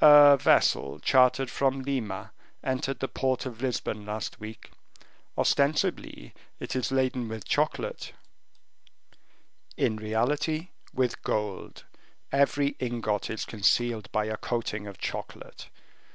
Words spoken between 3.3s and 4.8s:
of Lisbon last week;